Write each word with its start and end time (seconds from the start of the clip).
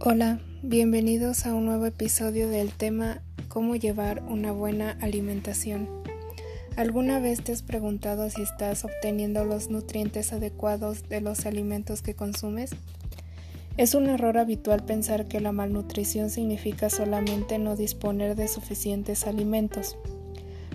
Hola, 0.00 0.38
bienvenidos 0.62 1.44
a 1.44 1.52
un 1.52 1.66
nuevo 1.66 1.84
episodio 1.84 2.48
del 2.48 2.70
tema 2.70 3.20
Cómo 3.48 3.74
llevar 3.74 4.22
una 4.22 4.52
buena 4.52 4.96
alimentación. 5.00 5.88
¿Alguna 6.76 7.18
vez 7.18 7.42
te 7.42 7.50
has 7.50 7.62
preguntado 7.62 8.30
si 8.30 8.42
estás 8.42 8.84
obteniendo 8.84 9.44
los 9.44 9.70
nutrientes 9.70 10.32
adecuados 10.32 11.08
de 11.08 11.20
los 11.20 11.46
alimentos 11.46 12.00
que 12.00 12.14
consumes? 12.14 12.70
Es 13.76 13.96
un 13.96 14.08
error 14.08 14.38
habitual 14.38 14.84
pensar 14.84 15.26
que 15.26 15.40
la 15.40 15.50
malnutrición 15.50 16.30
significa 16.30 16.90
solamente 16.90 17.58
no 17.58 17.74
disponer 17.74 18.36
de 18.36 18.46
suficientes 18.46 19.26
alimentos. 19.26 19.98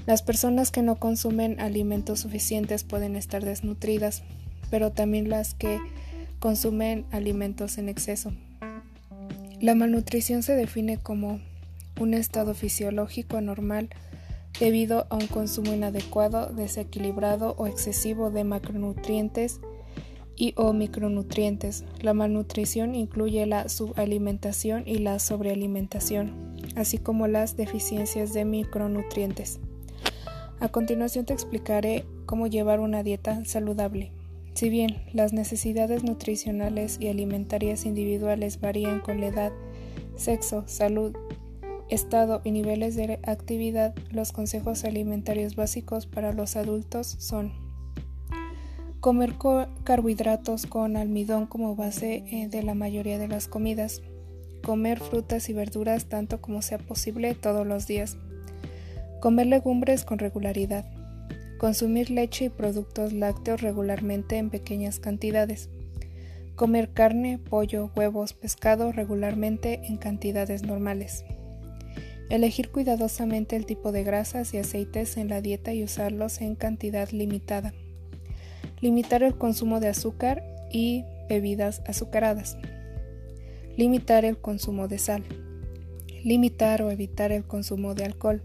Las 0.05 0.21
personas 0.21 0.69
que 0.69 0.81
no 0.81 0.97
consumen 0.97 1.61
alimentos 1.61 2.19
suficientes 2.19 2.83
pueden 2.83 3.15
estar 3.15 3.45
desnutridas, 3.45 4.21
pero 4.69 4.91
también 4.91 5.29
las 5.29 5.53
que 5.53 5.79
consumen 6.39 7.05
alimentos 7.11 7.77
en 7.77 7.87
exceso. 7.87 8.33
La 9.63 9.75
malnutrición 9.75 10.43
se 10.43 10.57
define 10.57 10.97
como 10.97 11.39
un 11.97 12.13
estado 12.13 12.53
fisiológico 12.53 13.37
anormal 13.37 13.87
debido 14.59 15.07
a 15.09 15.15
un 15.15 15.27
consumo 15.27 15.71
inadecuado, 15.71 16.47
desequilibrado 16.47 17.55
o 17.57 17.65
excesivo 17.65 18.29
de 18.29 18.43
macronutrientes 18.43 19.61
y 20.35 20.53
o 20.57 20.73
micronutrientes. 20.73 21.85
La 22.01 22.13
malnutrición 22.13 22.93
incluye 22.93 23.45
la 23.45 23.69
subalimentación 23.69 24.83
y 24.85 24.97
la 24.97 25.17
sobrealimentación, 25.19 26.57
así 26.75 26.97
como 26.97 27.27
las 27.27 27.55
deficiencias 27.55 28.33
de 28.33 28.43
micronutrientes. 28.43 29.61
A 30.59 30.67
continuación 30.67 31.23
te 31.23 31.31
explicaré 31.31 32.03
cómo 32.25 32.47
llevar 32.47 32.81
una 32.81 33.01
dieta 33.01 33.45
saludable. 33.45 34.11
Si 34.53 34.69
bien 34.69 34.97
las 35.13 35.33
necesidades 35.33 36.03
nutricionales 36.03 36.97
y 36.99 37.07
alimentarias 37.07 37.85
individuales 37.85 38.61
varían 38.61 38.99
con 38.99 39.19
la 39.19 39.27
edad, 39.27 39.51
sexo, 40.15 40.63
salud, 40.67 41.15
estado 41.89 42.41
y 42.43 42.51
niveles 42.51 42.95
de 42.95 43.19
actividad, 43.23 43.95
los 44.11 44.31
consejos 44.31 44.83
alimentarios 44.83 45.55
básicos 45.55 46.05
para 46.05 46.33
los 46.33 46.55
adultos 46.55 47.15
son 47.19 47.51
comer 48.99 49.33
carbohidratos 49.83 50.65
con 50.65 50.97
almidón 50.97 51.45
como 51.45 51.75
base 51.75 52.23
eh, 52.31 52.47
de 52.47 52.63
la 52.63 52.73
mayoría 52.73 53.17
de 53.17 53.27
las 53.27 53.47
comidas, 53.47 54.01
comer 54.63 54.99
frutas 54.99 55.49
y 55.49 55.53
verduras 55.53 56.05
tanto 56.05 56.41
como 56.41 56.61
sea 56.61 56.77
posible 56.77 57.33
todos 57.33 57.67
los 57.67 57.85
días, 57.85 58.17
comer 59.19 59.47
legumbres 59.47 60.05
con 60.05 60.19
regularidad, 60.19 60.85
Consumir 61.63 62.11
leche 62.11 62.43
y 62.43 62.49
productos 62.49 63.13
lácteos 63.13 63.61
regularmente 63.61 64.35
en 64.35 64.49
pequeñas 64.49 64.99
cantidades. 64.99 65.69
Comer 66.57 66.91
carne, 66.91 67.39
pollo, 67.39 67.89
huevos, 67.95 68.33
pescado 68.33 68.91
regularmente 68.91 69.79
en 69.85 69.95
cantidades 69.95 70.63
normales. 70.63 71.23
Elegir 72.29 72.69
cuidadosamente 72.69 73.55
el 73.55 73.65
tipo 73.65 73.93
de 73.93 74.03
grasas 74.03 74.53
y 74.53 74.57
aceites 74.57 75.15
en 75.15 75.29
la 75.29 75.39
dieta 75.39 75.73
y 75.73 75.85
usarlos 75.85 76.41
en 76.41 76.55
cantidad 76.55 77.09
limitada. 77.11 77.73
Limitar 78.81 79.23
el 79.23 79.37
consumo 79.37 79.79
de 79.79 79.87
azúcar 79.87 80.43
y 80.69 81.05
bebidas 81.29 81.81
azucaradas. 81.87 82.57
Limitar 83.77 84.25
el 84.25 84.37
consumo 84.37 84.89
de 84.89 84.99
sal. 84.99 85.23
Limitar 86.25 86.81
o 86.81 86.91
evitar 86.91 87.31
el 87.31 87.45
consumo 87.45 87.95
de 87.95 88.03
alcohol 88.03 88.41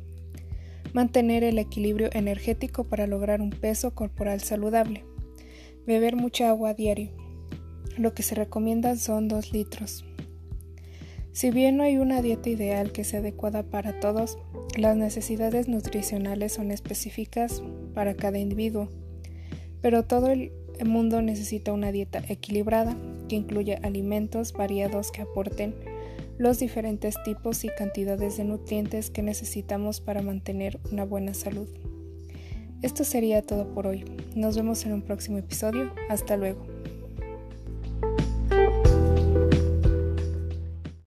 mantener 0.93 1.45
el 1.45 1.59
equilibrio 1.59 2.09
energético 2.13 2.85
para 2.85 3.07
lograr 3.07 3.41
un 3.41 3.51
peso 3.51 3.95
corporal 3.95 4.41
saludable, 4.41 5.05
beber 5.87 6.17
mucha 6.17 6.49
agua 6.49 6.71
a 6.71 6.75
diario. 6.75 7.13
Lo 7.97 8.15
que 8.15 8.23
se 8.23 8.35
recomienda 8.35 8.97
son 8.97 9.29
2 9.29 9.53
litros. 9.53 10.05
Si 11.33 11.51
bien 11.51 11.77
no 11.77 11.85
hay 11.85 11.99
una 11.99 12.21
dieta 12.23 12.51
ideal 12.51 12.91
que 12.91 13.05
sea 13.05 13.21
adecuada 13.21 13.63
para 13.63 14.01
todos, 14.01 14.39
las 14.77 14.97
necesidades 14.97 15.69
nutricionales 15.69 16.53
son 16.53 16.71
específicas 16.71 17.63
para 17.95 18.15
cada 18.15 18.39
individuo, 18.39 18.89
pero 19.81 20.05
todo 20.05 20.31
el 20.31 20.53
mundo 20.85 21.23
necesita 21.23 21.73
una 21.73 21.93
dieta 21.93 22.23
equilibrada 22.29 22.97
que 23.29 23.37
incluya 23.37 23.79
alimentos 23.83 24.53
variados 24.53 25.11
que 25.13 25.23
aporten 25.23 25.75
los 26.39 26.59
diferentes 26.59 27.17
tipos 27.25 27.65
y 27.65 27.69
cantidades 27.69 28.37
de 28.37 28.45
nutrientes 28.45 29.11
que 29.11 29.23
necesitamos 29.23 30.01
para 30.01 30.23
mantener 30.23 30.79
una 30.93 31.05
buena 31.05 31.35
salud. 31.35 31.69
Esto 32.83 33.03
sería 33.03 33.43
todo 33.43 33.75
por 33.75 33.87
hoy. 33.89 34.05
Nos 34.37 34.57
vemos 34.57 34.85
en 34.85 34.93
un 34.93 35.03
próximo 35.03 35.39
episodio. 35.39 35.93
Hasta 36.09 36.37
luego. 36.37 36.68